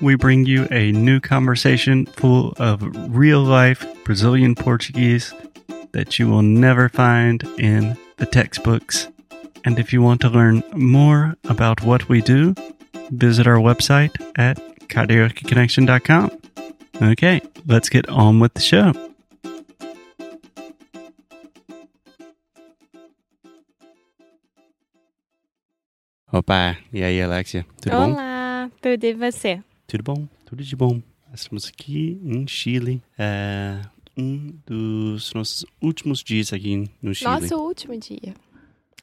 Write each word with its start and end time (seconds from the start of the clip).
we 0.00 0.14
bring 0.14 0.46
you 0.46 0.66
a 0.70 0.92
new 0.92 1.20
conversation 1.20 2.06
full 2.06 2.54
of 2.58 2.82
real 3.14 3.42
life 3.42 3.86
Brazilian 4.04 4.54
Portuguese 4.54 5.34
that 5.92 6.18
you 6.18 6.28
will 6.28 6.42
never 6.42 6.88
find 6.88 7.42
in 7.58 7.96
the 8.16 8.26
textbooks. 8.26 9.08
And 9.64 9.78
if 9.78 9.92
you 9.92 10.00
want 10.00 10.20
to 10.22 10.28
learn 10.28 10.62
more 10.74 11.36
about 11.44 11.82
what 11.82 12.08
we 12.08 12.22
do, 12.22 12.54
visit 13.10 13.46
our 13.46 13.56
website 13.56 14.14
at 14.36 14.56
karaokeconnection.com. 14.88 16.30
Okay, 17.02 17.40
let's 17.66 17.88
get 17.88 18.08
on 18.08 18.40
with 18.40 18.54
the 18.54 18.60
show. 18.60 18.92
Opa, 26.32 26.76
e 26.92 27.02
aí, 27.02 27.20
Alexia? 27.20 27.66
Tudo 27.82 27.96
bom? 27.96 28.12
Olá, 28.12 28.70
tudo 28.80 29.04
e 29.04 29.14
você? 29.14 29.60
Tudo 29.90 30.04
bom, 30.04 30.28
tudo 30.46 30.62
de 30.62 30.76
bom. 30.76 31.02
Estamos 31.34 31.66
aqui 31.66 32.20
em 32.24 32.46
Chile, 32.46 33.02
é 33.18 33.80
um 34.16 34.54
dos 34.64 35.34
nossos 35.34 35.66
últimos 35.82 36.22
dias 36.22 36.52
aqui 36.52 36.88
no 37.02 37.12
Chile. 37.12 37.28
Nosso 37.28 37.56
último 37.56 37.98
dia. 37.98 38.32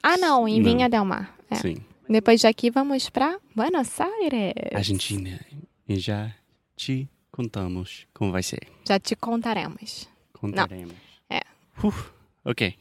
Ah, 0.02 0.16
não, 0.16 0.48
em 0.48 0.58
Não. 0.58 0.64
Vinha 0.64 0.88
Del 0.88 1.04
Mar. 1.04 1.36
É. 1.50 1.56
Sim, 1.56 1.76
Depois 2.08 2.40
daqui 2.40 2.70
vamos 2.70 3.10
pra 3.10 3.38
Buenos 3.54 4.00
Aires. 4.00 4.54
Argentina. 4.74 5.38
E 5.86 5.96
já 5.98 6.34
te 6.74 7.06
contamos 7.30 8.06
como 8.14 8.32
vai 8.32 8.42
ser. 8.42 8.66
Já 8.88 8.98
te 8.98 9.14
contaremos. 9.14 10.08
Contaremos. 10.32 10.94
É. 11.28 11.42
Uf, 11.84 12.10
ok, 12.46 12.74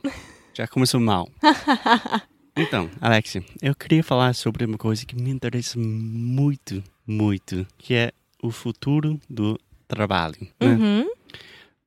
já 0.53 0.65
começou 0.65 1.01
mal. 1.01 1.29
Então, 2.57 2.89
Alexia, 2.99 3.43
eu 3.61 3.75
queria 3.75 4.03
falar 4.03 4.33
sobre 4.33 4.65
uma 4.65 4.77
coisa 4.77 5.05
que 5.05 5.15
me 5.15 5.29
interessa 5.29 5.77
muito, 5.79 6.83
muito, 7.05 7.67
que 7.77 7.93
é 7.93 8.11
o 8.41 8.49
futuro 8.49 9.19
do 9.29 9.59
trabalho. 9.87 10.47
né? 10.59 10.67
Uhum. 10.67 11.09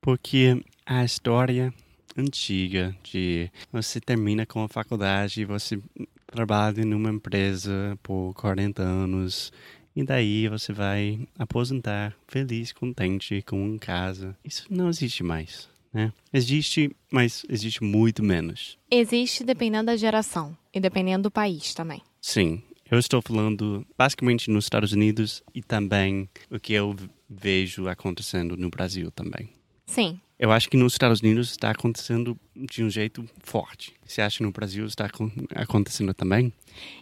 Porque 0.00 0.62
a 0.86 1.04
história 1.04 1.74
antiga 2.16 2.94
de 3.02 3.50
você 3.72 4.00
termina 4.00 4.46
com 4.46 4.62
a 4.62 4.68
faculdade, 4.68 5.44
você 5.44 5.80
trabalha 6.26 6.84
numa 6.84 7.10
empresa 7.10 7.98
por 8.02 8.32
40 8.34 8.82
anos 8.82 9.52
e 9.94 10.04
daí 10.04 10.48
você 10.48 10.72
vai 10.72 11.26
aposentar 11.38 12.14
feliz, 12.28 12.72
contente, 12.72 13.42
com 13.42 13.70
uma 13.70 13.78
casa. 13.78 14.36
Isso 14.44 14.66
não 14.70 14.88
existe 14.88 15.22
mais, 15.22 15.68
né? 15.92 16.12
Existe, 16.32 16.94
mas 17.10 17.44
existe 17.48 17.82
muito 17.82 18.22
menos. 18.22 18.78
Existe 18.90 19.44
dependendo 19.44 19.86
da 19.86 19.96
geração 19.96 20.56
e 20.72 20.80
dependendo 20.80 21.24
do 21.24 21.30
país 21.30 21.74
também. 21.74 22.00
Sim, 22.20 22.62
eu 22.90 22.98
estou 22.98 23.20
falando 23.22 23.86
basicamente 23.96 24.50
nos 24.50 24.64
Estados 24.66 24.92
Unidos 24.92 25.42
e 25.54 25.62
também 25.62 26.28
o 26.50 26.58
que 26.60 26.72
eu 26.72 26.94
vejo 27.28 27.88
acontecendo 27.88 28.56
no 28.56 28.68
Brasil 28.70 29.10
também. 29.10 29.50
Sim. 29.86 30.20
Eu 30.38 30.50
acho 30.52 30.70
que 30.70 30.76
nos 30.76 30.94
Estados 30.94 31.20
Unidos 31.20 31.50
está 31.50 31.70
acontecendo 31.70 32.38
de 32.56 32.82
um 32.82 32.88
jeito 32.88 33.28
forte. 33.42 33.92
Você 34.06 34.22
acha 34.22 34.38
que 34.38 34.42
no 34.42 34.50
Brasil 34.50 34.86
está 34.86 35.04
acon- 35.06 35.30
acontecendo 35.54 36.14
também? 36.14 36.50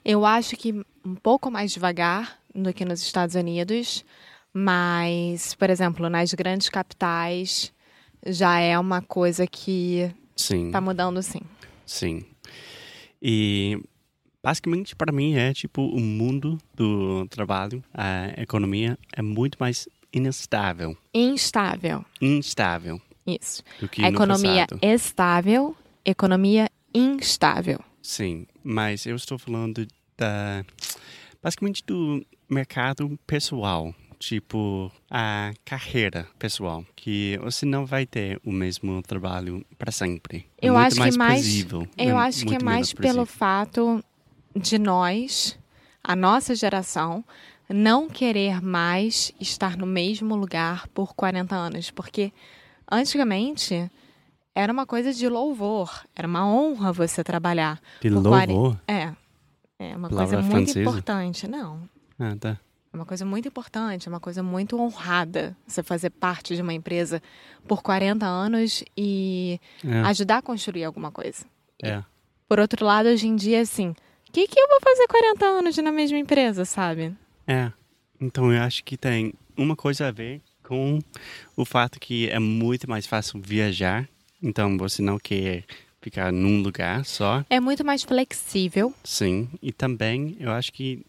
Eu 0.04 0.24
acho 0.26 0.56
que 0.56 0.72
um 1.04 1.14
pouco 1.14 1.48
mais 1.50 1.70
devagar 1.72 2.38
do 2.54 2.72
que 2.74 2.84
nos 2.84 3.00
Estados 3.00 3.36
Unidos, 3.36 4.04
mas, 4.52 5.54
por 5.54 5.70
exemplo, 5.70 6.08
nas 6.10 6.34
grandes 6.34 6.68
capitais 6.68 7.72
já 8.28 8.58
é 8.60 8.78
uma 8.78 9.00
coisa 9.02 9.46
que 9.46 10.10
Sim, 10.36 10.70
tá 10.70 10.80
mudando 10.80 11.22
sim. 11.22 11.40
sim. 11.84 12.24
E 13.20 13.80
basicamente 14.42 14.94
para 14.94 15.12
mim 15.12 15.34
é 15.34 15.52
tipo 15.52 15.82
o 15.82 16.00
mundo 16.00 16.58
do 16.74 17.26
trabalho, 17.28 17.82
a 17.92 18.40
economia 18.40 18.98
é 19.16 19.22
muito 19.22 19.56
mais 19.58 19.88
instável, 20.12 20.96
Instável. 21.12 22.04
instável 22.20 23.00
Isso. 23.26 23.62
A 23.98 24.02
no 24.02 24.08
economia 24.08 24.66
estável, 24.82 25.76
economia 26.04 26.68
instável. 26.94 27.78
Sim, 28.02 28.46
mas 28.64 29.04
eu 29.04 29.16
estou 29.16 29.36
falando 29.38 29.86
da 30.16 30.64
basicamente 31.42 31.84
do 31.86 32.24
mercado 32.48 33.18
pessoal, 33.26 33.94
tipo 34.18 34.90
a 35.10 35.52
carreira 35.64 36.26
pessoal, 36.38 36.84
que 36.96 37.38
você 37.42 37.64
não 37.64 37.86
vai 37.86 38.04
ter 38.06 38.40
o 38.44 38.50
mesmo 38.52 39.00
trabalho 39.02 39.64
para 39.78 39.92
sempre. 39.92 40.46
É 40.60 40.68
Eu 40.68 40.74
muito 40.74 40.86
acho 40.86 40.94
que 40.96 41.00
mais 41.00 41.16
mais- 41.16 41.40
previsível, 41.40 41.88
Eu 41.96 42.18
é 42.18 42.20
acho 42.22 42.44
que 42.46 42.54
é 42.54 42.58
mais 42.62 42.92
pelo 42.92 43.24
fato 43.24 44.02
de 44.56 44.78
nós, 44.78 45.58
a 46.02 46.16
nossa 46.16 46.54
geração, 46.54 47.24
não 47.68 48.08
querer 48.08 48.60
mais 48.62 49.32
estar 49.38 49.76
no 49.76 49.86
mesmo 49.86 50.34
lugar 50.34 50.88
por 50.88 51.14
40 51.14 51.54
anos. 51.54 51.90
Porque 51.90 52.32
antigamente 52.90 53.90
era 54.54 54.72
uma 54.72 54.86
coisa 54.86 55.12
de 55.12 55.28
louvor, 55.28 56.04
era 56.16 56.26
uma 56.26 56.46
honra 56.46 56.92
você 56.92 57.22
trabalhar. 57.22 57.80
De 58.00 58.08
louvor? 58.10 58.76
É. 58.88 59.12
É 59.78 59.94
uma 59.96 60.08
Palavra 60.08 60.38
coisa 60.38 60.42
muito 60.42 60.72
francesa? 60.72 60.80
importante. 60.80 61.46
Não. 61.46 61.88
Ah, 62.18 62.34
tá. 62.40 62.58
É 62.92 62.96
uma 62.96 63.04
coisa 63.04 63.24
muito 63.24 63.46
importante, 63.48 64.08
é 64.08 64.10
uma 64.10 64.20
coisa 64.20 64.42
muito 64.42 64.80
honrada 64.80 65.56
você 65.66 65.82
fazer 65.82 66.10
parte 66.10 66.56
de 66.56 66.62
uma 66.62 66.72
empresa 66.72 67.22
por 67.66 67.82
40 67.82 68.24
anos 68.26 68.82
e 68.96 69.60
É, 69.84 70.00
ajudar 70.02 70.38
a 70.38 70.42
construir 70.42 70.84
alguma 70.84 71.10
coisa. 71.10 71.44
é. 71.82 72.02
Por 72.48 72.58
outro 72.58 72.82
lado, 72.86 73.10
hoje 73.10 73.26
em 73.28 73.36
dia, 73.36 73.60
assim, 73.60 73.90
o 73.90 74.32
que, 74.32 74.48
que 74.48 74.58
eu 74.58 74.66
vou 74.68 74.78
fazer 74.80 75.06
40 75.06 75.44
anos 75.44 75.76
na 75.76 75.92
mesma 75.92 76.16
empresa, 76.16 76.64
sabe? 76.64 77.14
É. 77.46 77.70
Então 78.18 78.50
eu 78.50 78.62
acho 78.62 78.82
que 78.84 78.96
tem 78.96 79.34
uma 79.54 79.76
coisa 79.76 80.08
a 80.08 80.10
ver 80.10 80.40
com 80.62 80.98
o 81.54 81.64
fato 81.66 82.00
que 82.00 82.28
é 82.30 82.38
muito 82.38 82.88
mais 82.88 83.06
fácil 83.06 83.38
viajar. 83.42 84.08
Então 84.42 84.78
você 84.78 85.02
não 85.02 85.18
quer 85.18 85.64
ficar 86.00 86.32
num 86.32 86.62
lugar 86.62 87.04
só. 87.04 87.44
É 87.50 87.60
muito 87.60 87.84
mais 87.84 88.02
flexível. 88.02 88.94
Sim. 89.04 89.46
E 89.60 89.70
também 89.70 90.34
eu 90.40 90.50
acho 90.50 90.72
que 90.72 91.04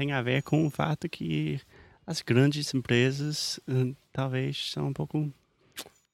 tem 0.00 0.12
a 0.12 0.22
ver 0.22 0.42
com 0.42 0.66
o 0.66 0.70
fato 0.70 1.10
que 1.10 1.60
as 2.06 2.22
grandes 2.22 2.72
empresas 2.72 3.60
talvez 4.10 4.70
são 4.72 4.88
um 4.88 4.92
pouco 4.94 5.30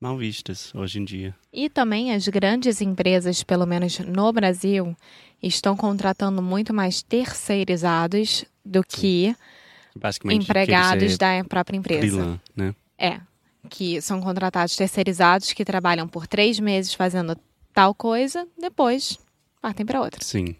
mal 0.00 0.18
vistas 0.18 0.74
hoje 0.74 0.98
em 0.98 1.04
dia. 1.04 1.32
E 1.52 1.70
também 1.70 2.12
as 2.12 2.26
grandes 2.26 2.80
empresas, 2.80 3.44
pelo 3.44 3.64
menos 3.64 4.00
no 4.00 4.32
Brasil, 4.32 4.96
estão 5.40 5.76
contratando 5.76 6.42
muito 6.42 6.74
mais 6.74 7.00
terceirizados 7.00 8.44
do 8.64 8.82
que 8.82 9.36
empregados 10.32 11.12
ser 11.12 11.18
da 11.18 11.44
própria 11.44 11.76
empresa. 11.76 12.00
freelance, 12.00 12.40
né? 12.56 12.74
É. 12.98 13.20
Que 13.70 14.02
são 14.02 14.20
contratados 14.20 14.74
terceirizados 14.74 15.52
que 15.52 15.64
trabalham 15.64 16.08
por 16.08 16.26
três 16.26 16.58
meses 16.58 16.92
fazendo 16.92 17.38
tal 17.72 17.94
coisa, 17.94 18.48
depois 18.58 19.16
partem 19.62 19.86
para 19.86 20.00
outra. 20.00 20.24
Sim. 20.24 20.56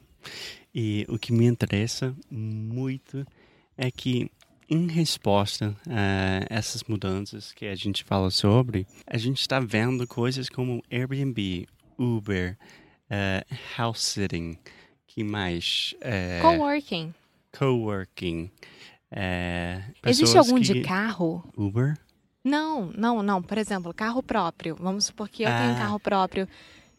E 0.79 1.07
o 1.09 1.19
que 1.19 1.33
me 1.33 1.47
interessa 1.47 2.15
muito 2.31 3.27
é 3.79 3.91
que, 3.91 4.31
em 4.69 4.87
resposta 4.89 5.75
a 5.89 6.45
essas 6.51 6.83
mudanças 6.85 7.51
que 7.53 7.65
a 7.67 7.75
gente 7.75 8.05
fala 8.05 8.31
sobre, 8.31 8.87
a 9.07 9.17
gente 9.17 9.41
está 9.41 9.59
vendo 9.59 10.07
coisas 10.07 10.51
como 10.51 10.83
Airbnb, 10.93 11.67
Uber, 11.99 12.59
eh, 13.09 13.43
house 13.79 14.03
sitting, 14.03 14.59
que 15.07 15.25
mais? 15.25 15.95
Eh, 16.03 16.41
Coworking. 16.43 17.15
coworking. 17.59 18.51
eh, 19.11 19.83
Existe 20.05 20.37
algum 20.37 20.57
que- 20.57 20.75
de 20.75 20.83
carro? 20.83 21.43
Uber? 21.57 21.97
Não, 22.45 22.93
não, 22.93 23.23
não. 23.23 23.43
Por 23.43 23.57
exemplo, 23.57 23.95
carro 23.95 24.23
próprio. 24.23 24.77
Vamos 24.79 25.07
supor 25.07 25.29
que 25.29 25.43
eu 25.45 25.49
tenho 25.49 25.71
um 25.71 25.75
Ah. 25.75 25.79
carro 25.79 25.99
próprio 25.99 26.47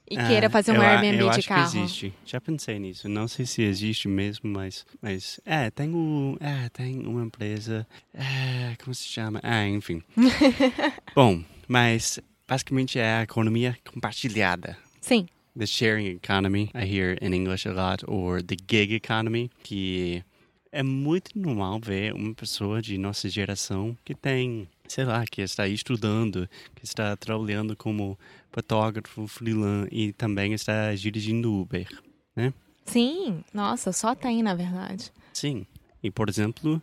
e 0.09 0.17
Ah, 0.17 0.27
queira 0.27 0.49
fazer 0.49 0.71
um 0.71 0.75
eu, 0.75 0.81
Airbnb 0.81 1.19
eu 1.21 1.29
de 1.29 1.39
acho 1.39 1.47
carro. 1.47 1.71
Que 1.71 1.77
existe. 1.79 2.13
Já 2.25 2.39
pensei 2.39 2.79
nisso. 2.79 3.09
Não 3.09 3.27
sei 3.27 3.45
se 3.45 3.61
existe 3.61 4.07
mesmo, 4.07 4.49
mas. 4.49 4.85
mas 5.01 5.39
é, 5.45 5.69
tem, 5.69 5.93
o, 5.93 6.37
é, 6.39 6.69
tem 6.69 7.05
uma 7.05 7.23
empresa. 7.23 7.85
É, 8.13 8.75
como 8.83 8.93
se 8.93 9.05
chama? 9.05 9.39
Ah, 9.43 9.67
enfim. 9.67 10.01
Bom, 11.15 11.43
mas 11.67 12.19
basicamente 12.47 12.97
é 12.99 13.17
a 13.17 13.23
economia 13.23 13.77
compartilhada. 13.91 14.77
Sim, 15.01 15.27
The 15.57 15.65
sharing 15.65 16.05
economy, 16.05 16.69
I 16.75 16.85
hear 16.85 17.17
in 17.19 17.33
English 17.33 17.67
a 17.67 17.71
lot, 17.73 18.03
or 18.07 18.43
the 18.43 18.55
gig 18.69 18.93
economy, 18.93 19.49
que 19.63 20.23
é 20.71 20.83
muito 20.83 21.31
normal 21.35 21.79
ver 21.83 22.13
uma 22.13 22.31
pessoa 22.35 22.79
de 22.79 22.95
nossa 22.97 23.27
geração 23.27 23.97
que 24.05 24.13
tem 24.13 24.67
sei 24.87 25.05
lá, 25.05 25.23
que 25.25 25.41
está 25.41 25.67
estudando, 25.67 26.49
que 26.75 26.85
está 26.85 27.15
trabalhando 27.15 27.75
como 27.75 28.17
fotógrafo 28.51 29.27
freelance 29.27 29.89
e 29.91 30.13
também 30.13 30.53
está 30.53 30.93
dirigindo 30.95 31.53
Uber, 31.53 31.87
né? 32.35 32.53
Sim, 32.85 33.43
nossa, 33.53 33.91
só 33.91 34.15
tem, 34.15 34.41
na 34.41 34.55
verdade. 34.55 35.11
Sim. 35.33 35.65
E, 36.01 36.09
por 36.09 36.29
exemplo, 36.29 36.81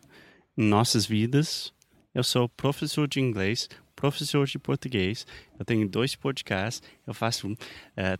em 0.56 0.64
nossas 0.64 1.06
vidas, 1.06 1.72
eu 2.14 2.22
sou 2.22 2.48
professor 2.48 3.08
de 3.08 3.20
inglês, 3.20 3.68
professor 3.96 4.46
de 4.46 4.58
português, 4.58 5.26
eu 5.58 5.64
tenho 5.64 5.88
dois 5.88 6.14
podcasts, 6.14 6.82
eu 7.06 7.14
faço 7.14 7.50
uh, 7.52 7.56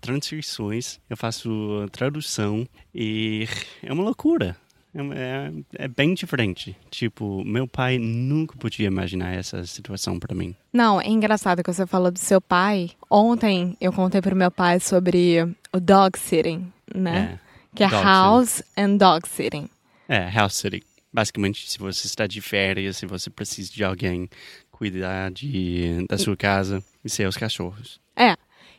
transcrições, 0.00 0.98
eu 1.10 1.16
faço 1.16 1.86
tradução 1.92 2.66
e 2.94 3.46
é 3.82 3.92
uma 3.92 4.02
loucura. 4.02 4.56
É, 4.94 5.00
é, 5.00 5.84
é, 5.84 5.88
bem 5.88 6.14
diferente. 6.14 6.76
Tipo, 6.90 7.44
meu 7.44 7.66
pai 7.66 7.98
nunca 7.98 8.56
podia 8.56 8.86
imaginar 8.86 9.34
essa 9.34 9.66
situação 9.66 10.20
para 10.20 10.34
mim. 10.34 10.54
Não, 10.72 11.00
é 11.00 11.08
engraçado 11.08 11.62
que 11.62 11.72
você 11.72 11.86
falou 11.86 12.10
do 12.10 12.18
seu 12.18 12.40
pai. 12.40 12.90
Ontem 13.10 13.76
eu 13.80 13.92
contei 13.92 14.22
pro 14.22 14.36
meu 14.36 14.50
pai 14.50 14.78
sobre 14.78 15.42
o 15.72 15.80
dog 15.80 16.18
sitting, 16.18 16.72
né? 16.94 17.38
É, 17.72 17.76
que 17.76 17.82
é 17.82 17.88
house 17.88 18.50
sitting. 18.50 18.70
and 18.76 18.96
dog 18.96 19.28
sitting. 19.28 19.68
É, 20.08 20.30
house 20.30 20.54
sitting. 20.54 20.82
Basicamente, 21.12 21.70
se 21.70 21.78
você 21.78 22.06
está 22.06 22.26
de 22.26 22.40
férias, 22.40 22.96
se 22.96 23.06
você 23.06 23.30
precisa 23.30 23.72
de 23.72 23.84
alguém 23.84 24.28
cuidar 24.70 25.30
de, 25.30 26.04
da 26.08 26.18
sua 26.18 26.36
casa 26.36 26.82
e 27.04 27.08
seus 27.08 27.36
cachorros. 27.36 28.00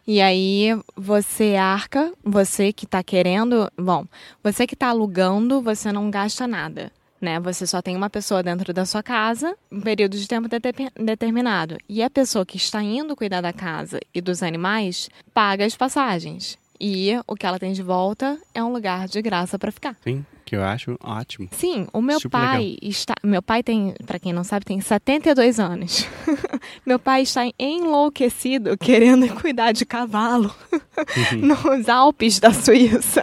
E 0.07 0.21
aí 0.21 0.67
você 0.95 1.55
arca, 1.55 2.13
você 2.23 2.71
que 2.71 2.85
está 2.85 3.01
querendo, 3.01 3.71
bom, 3.75 4.05
você 4.43 4.67
que 4.67 4.75
está 4.75 4.89
alugando, 4.89 5.61
você 5.61 5.91
não 5.91 6.11
gasta 6.11 6.47
nada, 6.47 6.91
né? 7.19 7.39
Você 7.39 7.65
só 7.65 7.81
tem 7.81 7.95
uma 7.95 8.09
pessoa 8.09 8.43
dentro 8.43 8.71
da 8.71 8.85
sua 8.85 9.01
casa, 9.01 9.57
um 9.71 9.81
período 9.81 10.15
de 10.15 10.27
tempo 10.27 10.47
determinado. 10.95 11.77
E 11.89 12.03
a 12.03 12.09
pessoa 12.09 12.45
que 12.45 12.57
está 12.57 12.83
indo 12.83 13.15
cuidar 13.15 13.41
da 13.41 13.51
casa 13.51 13.99
e 14.13 14.21
dos 14.21 14.43
animais 14.43 15.09
paga 15.33 15.65
as 15.65 15.75
passagens. 15.75 16.57
E 16.79 17.11
o 17.25 17.35
que 17.35 17.45
ela 17.45 17.57
tem 17.57 17.73
de 17.73 17.81
volta 17.81 18.37
é 18.53 18.63
um 18.63 18.71
lugar 18.71 19.07
de 19.07 19.19
graça 19.23 19.57
para 19.57 19.71
ficar. 19.71 19.95
Sim 20.03 20.23
que 20.45 20.55
eu 20.55 20.63
acho 20.63 20.95
ótimo. 21.01 21.49
Sim, 21.51 21.87
o 21.91 22.01
meu 22.01 22.19
Super 22.19 22.37
pai 22.37 22.63
legal. 22.63 22.77
está. 22.83 23.15
Meu 23.23 23.41
pai 23.41 23.63
tem, 23.63 23.93
para 24.05 24.19
quem 24.19 24.31
não 24.31 24.43
sabe, 24.43 24.63
tem 24.65 24.79
72 24.79 25.59
anos. 25.59 26.07
meu 26.85 26.99
pai 26.99 27.23
está 27.23 27.41
enlouquecido 27.57 28.77
querendo 28.77 29.27
cuidar 29.41 29.71
de 29.71 29.85
cavalo 29.85 30.53
nos 31.41 31.89
Alpes 31.89 32.39
da 32.39 32.53
Suíça. 32.53 33.21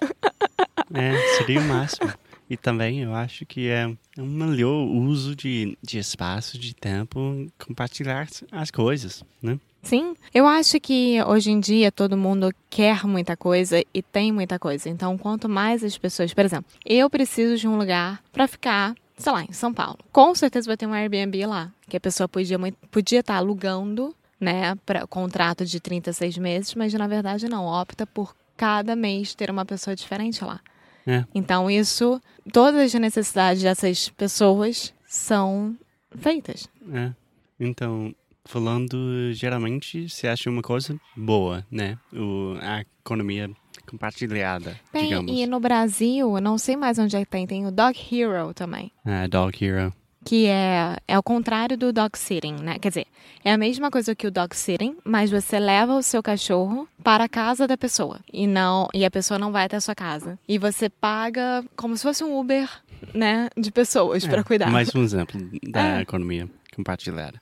é, 0.93 1.37
seria 1.39 1.61
o 1.61 1.65
máximo. 1.65 2.13
E 2.51 2.57
também 2.57 3.01
eu 3.01 3.15
acho 3.15 3.47
que 3.47 3.69
é 3.69 3.87
um 4.19 4.27
melhor 4.27 4.85
uso 4.85 5.35
de, 5.35 5.79
de 5.83 5.99
espaço, 5.99 6.59
de 6.59 6.75
tempo, 6.75 7.47
compartilhar 7.65 8.29
as 8.51 8.71
coisas, 8.71 9.25
né? 9.41 9.59
Sim, 9.83 10.15
eu 10.33 10.47
acho 10.47 10.79
que 10.79 11.21
hoje 11.25 11.51
em 11.51 11.59
dia 11.59 11.91
todo 11.91 12.17
mundo 12.17 12.55
quer 12.71 13.05
muita 13.05 13.37
coisa 13.37 13.83
e 13.93 14.01
tem 14.01 14.31
muita 14.31 14.59
coisa. 14.59 14.89
Então, 14.89 15.19
quanto 15.19 15.49
mais 15.49 15.83
as 15.83 15.99
pessoas, 15.99 16.33
por 16.33 16.45
exemplo, 16.45 16.71
eu 16.87 17.11
preciso 17.11 17.57
de 17.57 17.67
um 17.67 17.77
lugar 17.77 18.23
para 18.33 18.47
ficar, 18.47 18.95
sei 19.19 19.33
lá, 19.33 19.43
em 19.43 19.53
São 19.53 19.75
Paulo. 19.75 19.99
Com 20.13 20.35
certeza 20.37 20.69
vai 20.69 20.77
ter 20.77 20.87
um 20.87 20.93
Airbnb 20.93 21.47
lá, 21.47 21.73
que 21.89 21.97
a 21.97 22.01
pessoa 22.01 22.29
podia 22.29 22.59
podia 22.93 23.21
estar 23.21 23.35
tá 23.35 23.39
alugando, 23.39 24.15
né, 24.41 24.77
para 24.87 25.07
contrato 25.07 25.67
de 25.67 25.81
36 25.81 26.39
meses, 26.39 26.75
mas 26.77 26.95
na 26.95 27.09
verdade 27.09 27.49
não, 27.49 27.67
opta 27.67 28.07
por 28.07 28.35
cada 28.57 28.95
mês 28.95 29.35
ter 29.35 29.51
uma 29.51 29.65
pessoa 29.65 29.97
diferente 29.97 30.45
lá. 30.45 30.61
É. 31.05 31.25
Então, 31.35 31.69
isso, 31.69 32.21
todas 32.53 32.95
as 32.95 33.01
necessidades 33.01 33.63
dessas 33.63 34.09
pessoas 34.11 34.95
são 35.05 35.77
feitas. 36.17 36.69
É. 36.93 37.11
Então, 37.59 38.15
falando 38.45 39.33
geralmente, 39.33 40.09
você 40.09 40.29
acha 40.29 40.51
uma 40.51 40.63
coisa 40.63 40.99
boa, 41.17 41.67
né? 41.71 41.99
O, 42.13 42.57
a 42.61 42.81
economia 43.03 43.51
compartilhada, 43.89 44.79
tem, 44.93 45.09
digamos. 45.09 45.33
E 45.33 45.47
no 45.47 45.61
Brasil, 45.61 46.41
não 46.41 46.57
sei 46.59 46.77
mais 46.77 46.99
onde 46.99 47.17
é 47.17 47.21
que 47.21 47.31
tem, 47.31 47.47
tem 47.47 47.67
o 47.67 47.71
Dog 47.71 47.99
Hero 48.11 48.55
também. 48.55 48.91
Ah, 49.05 49.27
Dog 49.27 49.65
Hero. 49.65 49.93
Que 50.25 50.47
é, 50.47 50.97
é 51.09 51.19
o 51.19 51.23
contrário 51.23 51.77
do 51.77 51.93
dog 51.93 52.17
sitting, 52.17 52.55
né? 52.63 52.79
Quer 52.79 52.91
dizer, 52.91 53.07
é 53.45 53.51
a 53.51 53.59
mesma 53.59 53.91
coisa 53.91 54.15
que 54.15 54.25
o 54.25 54.31
dog 54.31 54.55
sitting, 54.55 54.97
mas 55.05 55.33
você 55.33 55.59
leva 55.59 55.97
o 55.97 56.03
seu 56.03 56.23
cachorro 56.23 56.87
para 57.03 57.25
a 57.25 57.29
casa 57.29 57.67
da 57.67 57.77
pessoa. 57.77 58.21
E 58.33 58.47
não 58.47 58.87
e 58.95 59.05
a 59.05 59.11
pessoa 59.11 59.37
não 59.37 59.51
vai 59.51 59.65
até 59.65 59.77
a 59.77 59.81
sua 59.81 59.97
casa. 59.97 60.39
E 60.47 60.59
você 60.59 60.89
paga 60.89 61.65
como 61.75 61.97
se 61.97 62.05
fosse 62.05 62.23
um 62.23 62.39
Uber, 62.39 62.71
né? 63.13 63.49
De 63.57 63.73
pessoas 63.73 64.25
é, 64.25 64.29
para 64.29 64.45
cuidar. 64.45 64.71
Mais 64.71 64.95
um 64.95 65.03
exemplo 65.03 65.41
da 65.69 65.99
é. 65.99 66.03
economia 66.03 66.49
compartilhada. 66.77 67.41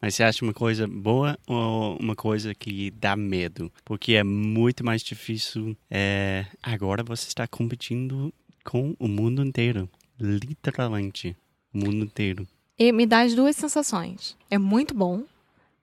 Mas 0.00 0.14
você 0.14 0.22
acha 0.22 0.44
uma 0.44 0.52
coisa 0.52 0.86
boa 0.86 1.38
ou 1.46 1.96
uma 1.98 2.14
coisa 2.14 2.54
que 2.54 2.90
dá 2.90 3.16
medo? 3.16 3.72
Porque 3.84 4.14
é 4.14 4.24
muito 4.24 4.84
mais 4.84 5.02
difícil. 5.02 5.76
É... 5.90 6.46
Agora 6.62 7.02
você 7.02 7.28
está 7.28 7.46
competindo 7.46 8.32
com 8.64 8.94
o 8.98 9.08
mundo 9.08 9.44
inteiro. 9.44 9.88
Literalmente. 10.18 11.36
O 11.72 11.78
mundo 11.78 12.04
inteiro. 12.04 12.46
E 12.78 12.92
me 12.92 13.06
dá 13.06 13.22
as 13.22 13.34
duas 13.34 13.56
sensações. 13.56 14.36
É 14.50 14.58
muito 14.58 14.94
bom 14.94 15.24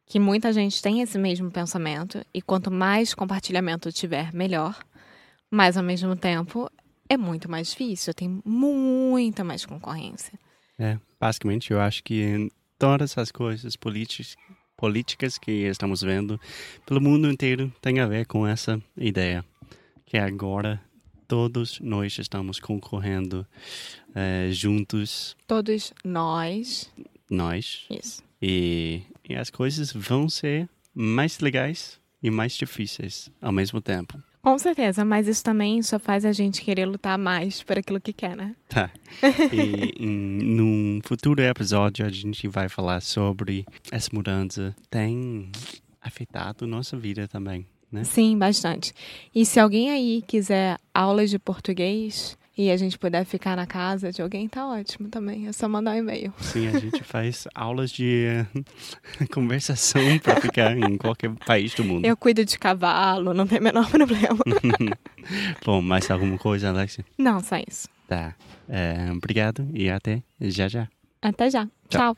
que 0.05 0.19
muita 0.19 0.51
gente 0.51 0.81
tem 0.81 1.01
esse 1.01 1.17
mesmo 1.17 1.51
pensamento. 1.51 2.25
E 2.33 2.41
quanto 2.41 2.71
mais 2.71 3.13
compartilhamento 3.13 3.91
tiver, 3.91 4.33
melhor. 4.33 4.77
Mas 5.49 5.77
ao 5.77 5.83
mesmo 5.83 6.15
tempo, 6.15 6.69
é 7.07 7.17
muito 7.17 7.49
mais 7.49 7.69
difícil. 7.69 8.13
Tem 8.13 8.41
muita 8.45 9.43
mais 9.43 9.65
concorrência. 9.65 10.37
É, 10.77 10.97
basicamente, 11.19 11.71
eu 11.71 11.79
acho 11.79 12.03
que 12.03 12.49
todas 12.79 13.17
as 13.17 13.29
coisas 13.31 13.75
políticas, 13.75 15.37
que 15.37 15.51
estamos 15.67 16.01
vendo 16.01 16.39
pelo 16.85 17.01
mundo 17.01 17.29
inteiro 17.29 17.71
têm 17.81 17.99
a 17.99 18.07
ver 18.07 18.25
com 18.25 18.47
essa 18.47 18.81
ideia, 18.97 19.43
que 20.05 20.17
agora 20.17 20.81
todos 21.27 21.79
nós 21.81 22.17
estamos 22.17 22.59
concorrendo 22.59 23.45
é, 24.15 24.49
juntos. 24.51 25.35
Todos 25.45 25.93
nós. 26.03 26.89
Nós. 27.29 27.85
Isso. 27.89 28.23
E, 28.41 29.03
e 29.27 29.35
as 29.35 29.49
coisas 29.49 29.91
vão 29.91 30.29
ser 30.29 30.67
mais 30.95 31.39
legais 31.39 31.99
e 32.23 32.31
mais 32.31 32.53
difíceis 32.53 33.29
ao 33.41 33.51
mesmo 33.51 33.81
tempo. 33.81 34.17
Com 34.49 34.57
certeza, 34.57 35.05
mas 35.05 35.27
isso 35.27 35.43
também 35.43 35.79
só 35.83 35.99
faz 35.99 36.25
a 36.25 36.31
gente 36.31 36.63
querer 36.63 36.87
lutar 36.87 37.19
mais 37.19 37.61
por 37.61 37.77
aquilo 37.77 38.01
que 38.01 38.11
quer, 38.11 38.35
né? 38.35 38.55
Tá. 38.67 38.89
E 39.53 39.93
em, 40.03 40.09
num 40.43 40.99
futuro 41.03 41.39
episódio 41.39 42.03
a 42.03 42.09
gente 42.09 42.47
vai 42.47 42.67
falar 42.67 42.99
sobre 42.99 43.63
essa 43.91 44.09
mudança 44.11 44.75
tem 44.89 45.51
afetado 46.01 46.65
nossa 46.65 46.97
vida 46.97 47.27
também, 47.27 47.67
né? 47.91 48.03
Sim, 48.03 48.39
bastante. 48.39 48.91
E 49.35 49.45
se 49.45 49.59
alguém 49.59 49.91
aí 49.91 50.23
quiser 50.25 50.79
aulas 50.91 51.29
de 51.29 51.37
português, 51.37 52.35
e 52.59 52.69
a 52.69 52.75
gente 52.75 52.99
puder 52.99 53.23
ficar 53.23 53.55
na 53.55 53.65
casa 53.65 54.11
de 54.11 54.21
alguém, 54.21 54.45
tá 54.49 54.67
ótimo 54.67 55.07
também. 55.07 55.47
É 55.47 55.53
só 55.53 55.69
mandar 55.69 55.91
um 55.91 55.95
e-mail. 55.95 56.33
Sim, 56.41 56.67
a 56.67 56.77
gente 56.77 57.01
faz 57.05 57.47
aulas 57.55 57.89
de 57.89 58.25
conversação 59.31 60.19
para 60.19 60.41
ficar 60.41 60.77
em 60.77 60.97
qualquer 60.97 61.31
país 61.45 61.73
do 61.73 61.85
mundo. 61.85 62.03
Eu 62.03 62.17
cuido 62.17 62.43
de 62.43 62.59
cavalo, 62.59 63.33
não 63.33 63.47
tem 63.47 63.59
o 63.59 63.63
menor 63.63 63.87
problema. 63.89 64.39
Bom, 65.65 65.81
mais 65.81 66.11
alguma 66.11 66.37
coisa, 66.37 66.67
Alexia? 66.67 67.05
Não, 67.17 67.39
só 67.39 67.55
isso. 67.65 67.87
Tá. 68.09 68.35
É, 68.67 69.09
obrigado 69.09 69.65
e 69.73 69.89
até 69.89 70.21
já 70.41 70.67
já. 70.67 70.89
Até 71.21 71.49
já. 71.49 71.65
Tchau. 71.87 72.13
Tchau. 72.13 72.17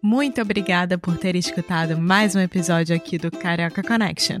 Muito 0.00 0.40
obrigada 0.40 0.96
por 0.96 1.18
ter 1.18 1.36
escutado 1.36 1.98
mais 1.98 2.34
um 2.34 2.40
episódio 2.40 2.96
aqui 2.96 3.18
do 3.18 3.30
Carioca 3.30 3.82
Connection. 3.82 4.40